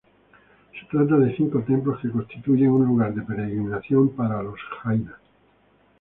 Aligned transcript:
Se 0.71 0.87
trata 0.91 1.15
de 1.17 1.35
cinco 1.37 1.61
templos 1.61 1.99
que 2.01 2.09
constituyen 2.09 2.71
un 2.71 2.87
lugar 2.87 3.13
de 3.13 3.21
peregrinación 3.21 4.09
para 4.09 4.41
los 4.41 4.59
jainas. 4.81 5.19